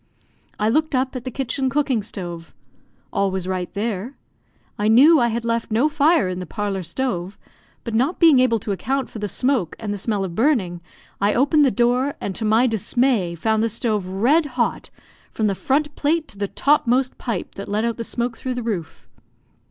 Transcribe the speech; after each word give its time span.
I 0.59 0.67
looked 0.67 0.95
up 0.95 1.15
at 1.15 1.25
the 1.25 1.29
kitchen 1.29 1.69
cooking 1.69 2.01
stove. 2.01 2.55
All 3.13 3.29
was 3.29 3.47
right 3.47 3.71
there. 3.75 4.15
I 4.79 4.87
knew 4.87 5.19
I 5.19 5.27
had 5.27 5.45
left 5.45 5.69
no 5.69 5.87
fire 5.89 6.27
in 6.27 6.39
the 6.39 6.47
parlour 6.47 6.81
stove; 6.81 7.37
but 7.83 7.93
not 7.93 8.17
being 8.19 8.39
able 8.39 8.57
to 8.61 8.71
account 8.71 9.11
for 9.11 9.19
the 9.19 9.27
smoke 9.27 9.75
and 9.77 9.93
the 9.93 9.99
smell 9.99 10.23
of 10.23 10.31
buring, 10.31 10.81
I 11.21 11.35
opened 11.35 11.65
the 11.65 11.69
door, 11.69 12.15
and 12.19 12.33
to 12.33 12.43
my 12.43 12.65
dismay 12.65 13.35
found 13.35 13.61
the 13.61 13.69
stove 13.69 14.07
red 14.07 14.47
hot, 14.57 14.89
from 15.31 15.45
the 15.45 15.53
front 15.53 15.95
plate 15.95 16.27
to 16.29 16.37
the 16.39 16.47
topmost 16.47 17.19
pipe 17.19 17.53
that 17.53 17.69
let 17.69 17.85
out 17.85 17.97
the 17.97 18.03
smoke 18.03 18.35
through 18.39 18.55
the 18.55 18.63
roof. 18.63 19.07